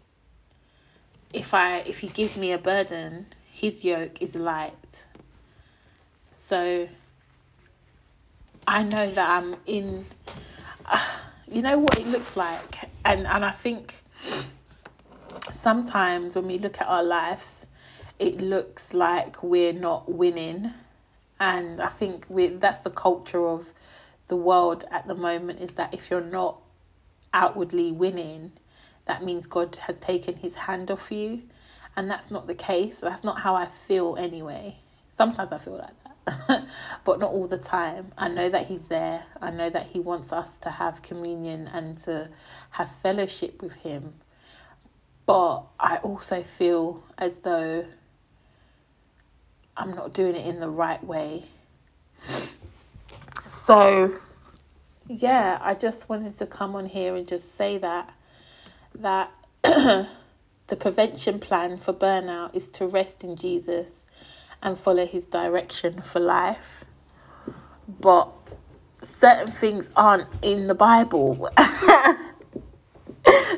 If 1.34 1.54
I 1.54 1.80
if 1.80 2.00
he 2.00 2.08
gives 2.08 2.38
me 2.38 2.52
a 2.52 2.58
burden, 2.58 3.28
his 3.52 3.84
yoke 3.84 4.22
is 4.22 4.36
light. 4.36 5.06
So 6.32 6.88
I 8.68 8.84
know 8.84 9.10
that 9.12 9.30
I'm 9.30 9.56
in 9.66 10.06
uh, 10.86 11.06
you 11.52 11.62
know 11.62 11.78
what 11.78 11.98
it 11.98 12.08
looks 12.08 12.38
like? 12.38 12.90
And 13.04 13.26
and 13.26 13.44
I 13.46 13.52
think 13.52 14.04
sometimes 15.52 16.36
when 16.36 16.48
we 16.48 16.60
look 16.60 16.80
at 16.80 16.88
our 16.88 17.04
lives 17.04 17.66
it 18.20 18.40
looks 18.40 18.94
like 18.94 19.42
we're 19.42 19.74
not 19.74 20.12
winning. 20.12 20.74
And 21.40 21.82
I 21.82 21.88
think 21.88 22.26
we 22.30 22.48
that's 22.48 22.82
the 22.82 22.92
culture 22.92 23.48
of 23.48 23.74
the 24.32 24.36
world 24.38 24.86
at 24.90 25.08
the 25.08 25.14
moment 25.14 25.60
is 25.60 25.74
that 25.76 25.94
if 25.94 26.10
you're 26.10 26.22
not 26.40 26.58
outwardly 27.34 27.92
winning 27.92 28.54
that 29.06 29.24
means 29.24 29.48
God 29.48 29.76
has 29.88 30.00
taken 30.00 30.38
his 30.38 30.56
hand 30.56 30.92
off 30.92 31.12
you. 31.12 31.44
And 31.98 32.10
that's 32.10 32.32
not 32.32 32.48
the 32.48 32.56
case. 32.56 33.02
That's 33.02 33.24
not 33.24 33.40
how 33.42 33.56
I 33.56 33.66
feel 33.66 34.16
anyway. 34.18 34.78
Sometimes 35.10 35.52
I 35.52 35.58
feel 35.58 35.78
like 35.78 35.90
that. 36.04 36.66
but 37.04 37.20
not 37.20 37.32
all 37.32 37.48
the 37.48 37.58
time. 37.58 38.14
I 38.18 38.30
know 38.30 38.48
that 38.48 38.68
He's 38.68 38.88
there. 38.88 39.26
I 39.42 39.52
know 39.52 39.70
that 39.70 39.88
He 39.88 40.00
wants 40.00 40.32
us 40.32 40.58
to 40.60 40.70
have 40.70 41.02
communion 41.02 41.68
and 41.68 41.98
to 42.00 42.30
have 42.70 42.90
fellowship 42.96 43.62
with 43.62 43.76
Him. 43.76 44.14
But 45.26 45.64
I 45.80 45.98
also 45.98 46.44
feel 46.44 47.04
as 47.18 47.40
though 47.40 47.86
I'm 49.76 49.94
not 49.94 50.14
doing 50.14 50.36
it 50.36 50.46
in 50.46 50.62
the 50.62 50.70
right 50.70 51.04
way. 51.04 51.44
So, 53.68 54.16
yeah, 55.08 55.60
I 55.62 55.76
just 55.76 56.10
wanted 56.10 56.38
to 56.40 56.48
come 56.48 56.76
on 56.76 56.88
here 56.88 57.16
and 57.16 57.28
just 57.28 57.56
say 57.56 57.78
that 57.80 58.14
that 58.96 59.32
the 59.64 60.08
prevention 60.80 61.40
plan 61.40 61.78
for 61.78 61.94
burnout 61.94 62.56
is 62.56 62.70
to 62.70 62.88
rest 62.88 63.24
in 63.24 63.36
Jesus 63.36 64.06
and 64.64 64.78
follow 64.78 65.06
his 65.06 65.26
direction 65.28 66.02
for 66.02 66.20
life. 66.20 66.84
But 67.88 68.30
certain 69.04 69.52
things 69.52 69.92
aren't 69.96 70.28
in 70.42 70.66
the 70.68 70.76
Bible. 70.76 71.50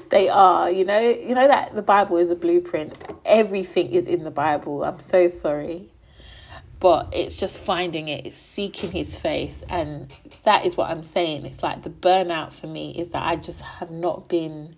they 0.10 0.27
are, 0.29 0.69
you 0.72 0.83
know, 0.86 1.00
you 1.00 1.33
know 1.36 1.48
that 1.48 1.74
the 1.75 1.81
Bible 1.81 2.17
is 2.17 2.29
a 2.31 2.36
blueprint. 2.36 2.93
Everything 3.25 3.91
is 3.93 4.07
in 4.07 4.24
the 4.25 4.31
Bible. 4.31 4.83
I'm 4.83 5.00
so 5.00 5.27
sorry. 5.29 5.93
But 6.84 7.13
it's 7.13 7.40
just 7.40 7.60
finding 7.60 8.10
it, 8.10 8.25
it's 8.25 8.38
seeking 8.38 8.92
his 8.92 9.18
face. 9.18 9.63
And 9.70 10.12
that 10.44 10.66
is 10.66 10.75
what 10.75 10.92
I'm 10.92 11.02
saying. 11.02 11.46
It's 11.46 11.63
like 11.63 11.82
the 11.82 11.90
burnout 11.90 12.52
for 12.52 12.68
me 12.68 12.92
is 12.92 13.12
that 13.12 13.24
I 13.24 13.38
just 13.38 13.62
have 13.62 13.90
not 13.90 14.28
been 14.28 14.75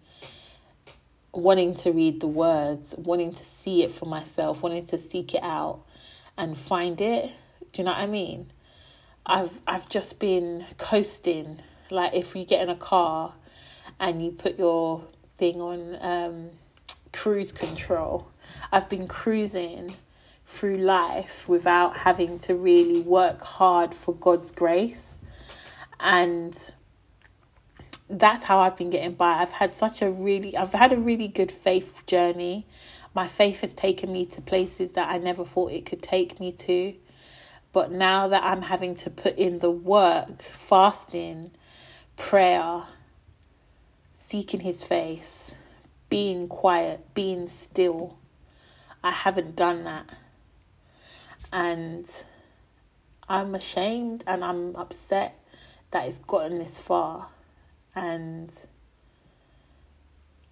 wanting 1.33 1.73
to 1.77 1.91
read 1.91 2.19
the 2.19 2.27
words, 2.27 2.93
wanting 2.95 3.33
to 3.33 3.43
see 3.43 3.81
it 3.81 3.91
for 3.91 4.05
myself, 4.05 4.61
wanting 4.61 4.85
to 4.85 4.99
seek 4.99 5.33
it 5.33 5.41
out 5.41 5.81
and 6.37 6.55
find 6.55 7.01
it. 7.01 7.31
Do 7.71 7.81
you 7.81 7.85
know 7.85 7.93
what 7.93 8.01
I 8.01 8.05
mean? 8.05 8.51
I've 9.25 9.59
I've 9.65 9.89
just 9.89 10.19
been 10.19 10.63
coasting. 10.77 11.59
Like 11.89 12.13
if 12.13 12.35
you 12.35 12.45
get 12.45 12.61
in 12.61 12.69
a 12.69 12.75
car 12.75 13.33
and 13.99 14.23
you 14.23 14.29
put 14.29 14.59
your 14.59 15.03
thing 15.39 15.59
on 15.59 15.97
um, 16.01 16.49
cruise 17.11 17.51
control, 17.51 18.27
I've 18.71 18.89
been 18.89 19.07
cruising 19.07 19.95
through 20.45 20.75
life 20.75 21.49
without 21.49 21.97
having 21.97 22.39
to 22.39 22.55
really 22.55 23.01
work 23.01 23.41
hard 23.41 23.93
for 23.93 24.13
God's 24.13 24.51
grace. 24.51 25.19
And 25.99 26.55
that's 28.09 28.43
how 28.43 28.59
I've 28.59 28.77
been 28.77 28.91
getting 28.91 29.15
by. 29.15 29.39
I've 29.39 29.51
had 29.51 29.73
such 29.73 30.01
a 30.01 30.11
really 30.11 30.55
I've 30.55 30.73
had 30.73 30.93
a 30.93 30.97
really 30.97 31.27
good 31.27 31.51
faith 31.51 32.05
journey 32.05 32.67
my 33.15 33.27
faith 33.27 33.61
has 33.61 33.73
taken 33.73 34.11
me 34.11 34.25
to 34.25 34.41
places 34.41 34.91
that 34.91 35.09
I 35.09 35.17
never 35.17 35.45
thought 35.45 35.71
it 35.71 35.85
could 35.85 36.01
take 36.01 36.39
me 36.41 36.51
to. 36.51 36.93
But 37.71 37.89
now 37.89 38.27
that 38.27 38.43
I'm 38.43 38.61
having 38.61 38.93
to 38.95 39.09
put 39.09 39.37
in 39.37 39.59
the 39.59 39.71
work, 39.71 40.41
fasting, 40.41 41.51
prayer, 42.17 42.83
seeking 44.13 44.59
his 44.59 44.83
face, 44.83 45.55
being 46.09 46.49
quiet, 46.49 47.13
being 47.13 47.47
still, 47.47 48.17
I 49.01 49.11
haven't 49.11 49.55
done 49.55 49.85
that. 49.85 50.13
And 51.51 52.09
I'm 53.27 53.55
ashamed 53.55 54.23
and 54.27 54.43
I'm 54.43 54.75
upset 54.75 55.39
that 55.91 56.07
it's 56.07 56.19
gotten 56.19 56.59
this 56.59 56.79
far. 56.79 57.29
And 57.95 58.51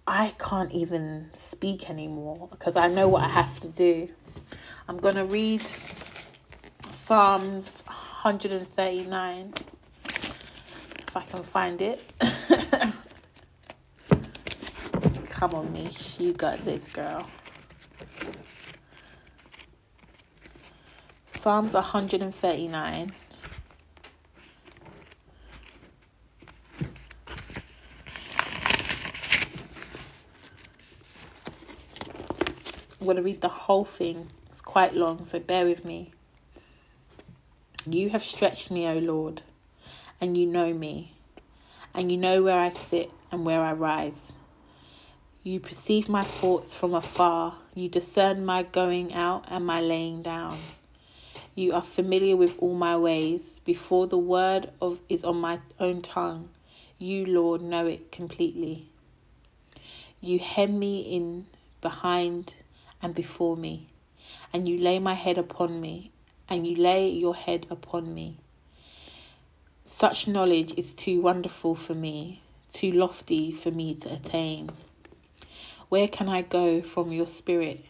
I 0.06 0.34
can't 0.38 0.72
even 0.72 1.30
speak 1.32 1.88
anymore 1.88 2.48
because 2.50 2.76
I 2.76 2.88
know 2.88 3.08
what 3.08 3.22
I 3.22 3.28
have 3.28 3.60
to 3.60 3.68
do. 3.68 4.08
I'm 4.86 4.98
going 4.98 5.14
to 5.14 5.24
read 5.24 5.62
Psalms 6.90 7.82
139 7.86 9.54
if 11.14 11.16
I 11.16 11.22
can 11.22 11.42
find 11.42 11.80
it. 11.80 12.02
Come 15.30 15.54
on, 15.54 15.72
Mish, 15.72 16.20
you 16.20 16.32
got 16.32 16.64
this, 16.64 16.88
girl. 16.88 17.28
Psalms 21.44 21.74
139. 21.74 23.12
I'm 32.98 33.04
going 33.04 33.16
to 33.16 33.22
read 33.22 33.42
the 33.42 33.48
whole 33.48 33.84
thing. 33.84 34.28
It's 34.48 34.62
quite 34.62 34.94
long, 34.94 35.26
so 35.26 35.38
bear 35.38 35.66
with 35.66 35.84
me. 35.84 36.12
You 37.86 38.08
have 38.08 38.22
stretched 38.22 38.70
me, 38.70 38.88
O 38.88 38.96
Lord, 38.96 39.42
and 40.22 40.38
you 40.38 40.46
know 40.46 40.72
me, 40.72 41.12
and 41.94 42.10
you 42.10 42.16
know 42.16 42.42
where 42.42 42.58
I 42.58 42.70
sit 42.70 43.12
and 43.30 43.44
where 43.44 43.60
I 43.60 43.74
rise. 43.74 44.32
You 45.42 45.60
perceive 45.60 46.08
my 46.08 46.22
thoughts 46.22 46.74
from 46.74 46.94
afar. 46.94 47.56
You 47.74 47.90
discern 47.90 48.46
my 48.46 48.62
going 48.62 49.12
out 49.12 49.44
and 49.48 49.66
my 49.66 49.82
laying 49.82 50.22
down. 50.22 50.58
You 51.56 51.72
are 51.74 51.82
familiar 51.82 52.36
with 52.36 52.56
all 52.58 52.74
my 52.74 52.96
ways. 52.96 53.60
Before 53.64 54.08
the 54.08 54.18
word 54.18 54.72
of 54.82 55.00
is 55.08 55.22
on 55.24 55.36
my 55.36 55.60
own 55.78 56.02
tongue, 56.02 56.48
you, 56.98 57.24
Lord, 57.26 57.62
know 57.62 57.86
it 57.86 58.10
completely. 58.10 58.88
You 60.20 60.40
hem 60.40 60.80
me 60.80 61.02
in 61.02 61.46
behind 61.80 62.56
and 63.00 63.14
before 63.14 63.56
me, 63.56 63.88
and 64.52 64.68
you 64.68 64.78
lay 64.78 64.98
my 64.98 65.14
head 65.14 65.38
upon 65.38 65.80
me, 65.80 66.10
and 66.48 66.66
you 66.66 66.74
lay 66.74 67.08
your 67.10 67.36
head 67.36 67.66
upon 67.70 68.12
me. 68.12 68.38
Such 69.84 70.26
knowledge 70.26 70.72
is 70.76 70.92
too 70.92 71.20
wonderful 71.20 71.76
for 71.76 71.94
me, 71.94 72.40
too 72.72 72.90
lofty 72.90 73.52
for 73.52 73.70
me 73.70 73.94
to 73.94 74.12
attain. 74.12 74.70
Where 75.88 76.08
can 76.08 76.28
I 76.28 76.42
go 76.42 76.82
from 76.82 77.12
your 77.12 77.28
spirit? 77.28 77.84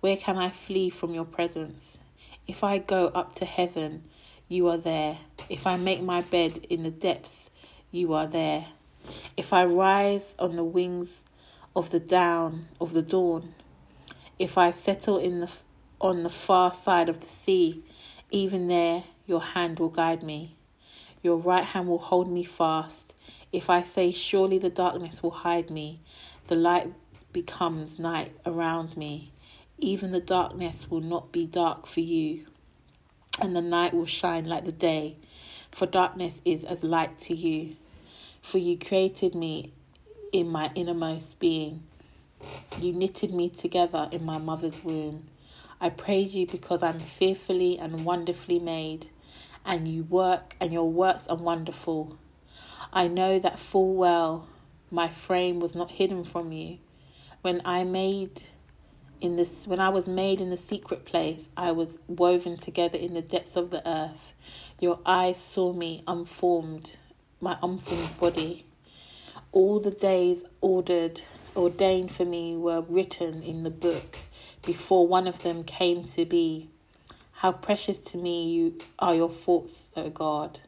Where 0.00 0.16
can 0.16 0.36
I 0.36 0.48
flee 0.48 0.90
from 0.90 1.14
your 1.14 1.26
presence? 1.26 1.98
If 2.46 2.62
I 2.62 2.78
go 2.78 3.06
up 3.08 3.34
to 3.36 3.44
heaven, 3.46 4.04
you 4.48 4.68
are 4.68 4.76
there. 4.76 5.16
If 5.48 5.66
I 5.66 5.76
make 5.78 6.02
my 6.02 6.20
bed 6.20 6.66
in 6.68 6.82
the 6.82 6.90
depths, 6.90 7.50
you 7.90 8.12
are 8.12 8.26
there. 8.26 8.66
If 9.36 9.52
I 9.52 9.64
rise 9.64 10.36
on 10.38 10.56
the 10.56 10.64
wings 10.64 11.24
of 11.74 11.90
the 11.90 12.00
down 12.00 12.66
of 12.80 12.92
the 12.92 13.02
dawn, 13.02 13.54
if 14.38 14.58
I 14.58 14.70
settle 14.70 15.18
in 15.18 15.40
the 15.40 15.50
on 16.00 16.22
the 16.22 16.30
far 16.30 16.72
side 16.74 17.08
of 17.08 17.20
the 17.20 17.26
sea, 17.26 17.82
even 18.30 18.68
there 18.68 19.04
your 19.26 19.40
hand 19.40 19.78
will 19.78 19.88
guide 19.88 20.22
me. 20.22 20.56
Your 21.22 21.36
right 21.36 21.64
hand 21.64 21.88
will 21.88 21.98
hold 21.98 22.30
me 22.30 22.44
fast. 22.44 23.14
If 23.52 23.70
I 23.70 23.82
say, 23.82 24.12
Surely 24.12 24.58
the 24.58 24.68
darkness 24.68 25.22
will 25.22 25.30
hide 25.30 25.70
me, 25.70 26.00
the 26.48 26.56
light 26.56 26.92
becomes 27.32 27.98
night 27.98 28.32
around 28.44 28.96
me. 28.96 29.32
Even 29.78 30.12
the 30.12 30.20
darkness 30.20 30.90
will 30.90 31.00
not 31.00 31.32
be 31.32 31.46
dark 31.46 31.86
for 31.86 32.00
you, 32.00 32.46
and 33.42 33.56
the 33.56 33.62
night 33.62 33.92
will 33.92 34.06
shine 34.06 34.44
like 34.44 34.64
the 34.64 34.72
day, 34.72 35.16
for 35.70 35.86
darkness 35.86 36.40
is 36.44 36.64
as 36.64 36.84
light 36.84 37.18
to 37.18 37.34
you. 37.34 37.76
For 38.40 38.58
you 38.58 38.78
created 38.78 39.34
me 39.34 39.72
in 40.32 40.48
my 40.48 40.70
innermost 40.74 41.38
being. 41.38 41.82
You 42.80 42.92
knitted 42.92 43.34
me 43.34 43.48
together 43.48 44.08
in 44.12 44.24
my 44.24 44.38
mother's 44.38 44.84
womb. 44.84 45.28
I 45.80 45.90
praise 45.90 46.34
you 46.34 46.46
because 46.46 46.82
I'm 46.82 47.00
fearfully 47.00 47.78
and 47.78 48.04
wonderfully 48.04 48.58
made, 48.58 49.10
and 49.64 49.88
you 49.88 50.04
work, 50.04 50.56
and 50.60 50.72
your 50.72 50.90
works 50.90 51.26
are 51.26 51.36
wonderful. 51.36 52.16
I 52.92 53.08
know 53.08 53.38
that 53.40 53.58
full 53.58 53.94
well 53.94 54.48
my 54.90 55.08
frame 55.08 55.58
was 55.58 55.74
not 55.74 55.90
hidden 55.90 56.22
from 56.22 56.52
you. 56.52 56.78
When 57.42 57.60
I 57.64 57.82
made 57.82 58.42
in 59.24 59.36
this 59.36 59.66
when 59.66 59.80
I 59.80 59.88
was 59.88 60.06
made 60.06 60.40
in 60.40 60.50
the 60.50 60.56
secret 60.56 61.06
place, 61.06 61.48
I 61.56 61.72
was 61.72 61.98
woven 62.06 62.58
together 62.58 62.98
in 62.98 63.14
the 63.14 63.22
depths 63.22 63.56
of 63.56 63.70
the 63.70 63.86
earth. 63.88 64.34
Your 64.78 65.00
eyes 65.06 65.38
saw 65.38 65.72
me 65.72 66.04
unformed, 66.06 66.92
my 67.40 67.56
unformed 67.62 68.18
body. 68.20 68.66
All 69.50 69.80
the 69.80 69.90
days 69.90 70.44
ordered 70.60 71.22
ordained 71.56 72.12
for 72.12 72.24
me 72.24 72.56
were 72.56 72.82
written 72.82 73.42
in 73.42 73.62
the 73.62 73.70
book 73.70 74.18
before 74.66 75.06
one 75.06 75.26
of 75.26 75.42
them 75.42 75.64
came 75.64 76.04
to 76.04 76.24
be. 76.24 76.68
How 77.32 77.52
precious 77.52 77.98
to 77.98 78.18
me 78.18 78.50
you 78.50 78.78
are 78.98 79.14
your 79.14 79.30
thoughts, 79.30 79.86
O 79.96 80.10
God. 80.10 80.60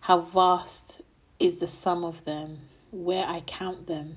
How 0.00 0.20
vast 0.20 1.02
is 1.38 1.60
the 1.60 1.66
sum 1.66 2.04
of 2.04 2.24
them. 2.24 2.60
Where 2.90 3.26
I 3.26 3.40
count 3.40 3.86
them, 3.86 4.16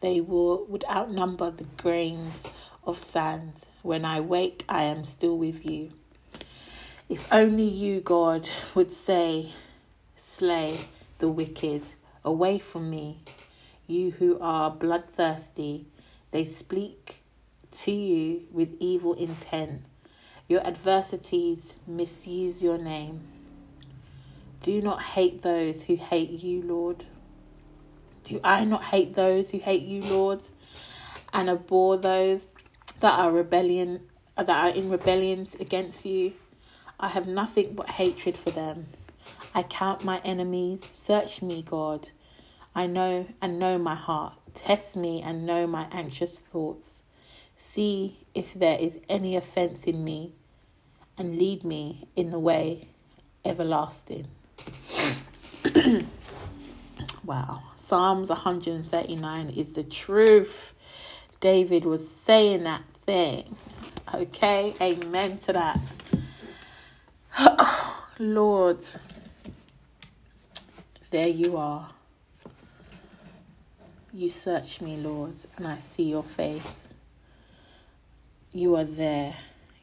they 0.00 0.20
will, 0.20 0.66
would 0.66 0.84
outnumber 0.90 1.50
the 1.50 1.64
grains 1.76 2.52
of 2.86 2.98
sand. 2.98 3.64
When 3.82 4.04
I 4.04 4.20
wake, 4.20 4.64
I 4.68 4.84
am 4.84 5.04
still 5.04 5.36
with 5.36 5.64
you. 5.66 5.92
If 7.08 7.30
only 7.32 7.68
you, 7.68 8.00
God, 8.00 8.48
would 8.74 8.90
say, 8.90 9.52
Slay 10.16 10.78
the 11.18 11.28
wicked 11.28 11.82
away 12.24 12.58
from 12.58 12.90
me 12.90 13.18
you 13.86 14.12
who 14.12 14.38
are 14.40 14.70
bloodthirsty, 14.70 15.86
they 16.30 16.44
speak 16.44 17.22
to 17.72 17.92
you 17.92 18.44
with 18.50 18.74
evil 18.80 19.14
intent. 19.14 19.82
Your 20.48 20.66
adversities 20.66 21.74
misuse 21.86 22.62
your 22.62 22.78
name. 22.78 23.20
Do 24.60 24.80
not 24.80 25.02
hate 25.02 25.42
those 25.42 25.82
who 25.84 25.96
hate 25.96 26.30
you, 26.30 26.62
Lord. 26.62 27.04
Do 28.24 28.40
I 28.42 28.64
not 28.64 28.84
hate 28.84 29.14
those 29.14 29.50
who 29.50 29.58
hate 29.58 29.82
you, 29.82 30.02
Lord, 30.02 30.42
and 31.32 31.50
abhor 31.50 31.98
those 31.98 32.48
that 33.04 33.18
are 33.18 33.30
rebellion 33.30 34.00
that 34.34 34.48
are 34.48 34.70
in 34.70 34.88
rebellions 34.88 35.54
against 35.56 36.06
you? 36.06 36.32
I 36.98 37.08
have 37.08 37.26
nothing 37.26 37.74
but 37.74 37.90
hatred 37.90 38.34
for 38.34 38.50
them. 38.50 38.86
I 39.54 39.62
count 39.62 40.04
my 40.04 40.22
enemies. 40.24 40.90
Search 40.94 41.42
me, 41.42 41.60
God. 41.60 42.08
I 42.74 42.86
know 42.86 43.26
and 43.42 43.58
know 43.58 43.76
my 43.76 43.94
heart. 43.94 44.38
Test 44.54 44.96
me 44.96 45.20
and 45.20 45.44
know 45.44 45.66
my 45.66 45.86
anxious 45.92 46.40
thoughts. 46.40 47.02
See 47.56 48.24
if 48.34 48.54
there 48.54 48.78
is 48.80 48.98
any 49.06 49.36
offense 49.36 49.84
in 49.84 50.02
me, 50.02 50.32
and 51.18 51.36
lead 51.36 51.62
me 51.62 52.08
in 52.16 52.30
the 52.30 52.38
way 52.38 52.88
everlasting. 53.44 54.28
wow. 57.22 57.64
Psalms 57.76 58.30
139 58.30 59.50
is 59.50 59.74
the 59.74 59.84
truth. 59.84 60.72
David 61.40 61.84
was 61.84 62.10
saying 62.10 62.62
that 62.62 62.82
thing. 63.06 63.56
Okay, 64.12 64.74
amen 64.80 65.38
to 65.38 65.52
that. 65.52 65.80
Lord, 68.18 68.78
there 71.10 71.28
you 71.28 71.56
are. 71.56 71.88
You 74.12 74.28
search 74.28 74.80
me, 74.80 74.96
Lord, 74.96 75.34
and 75.56 75.66
I 75.66 75.76
see 75.78 76.04
your 76.04 76.22
face. 76.22 76.94
You 78.52 78.76
are 78.76 78.84
there. 78.84 79.34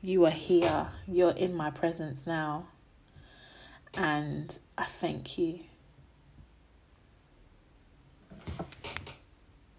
You 0.02 0.26
are 0.26 0.32
here. 0.32 0.88
You're 1.08 1.32
in 1.32 1.54
my 1.54 1.70
presence 1.70 2.26
now. 2.26 2.66
And 3.94 4.58
I 4.78 4.86
thank 4.86 5.38
you. 5.38 5.60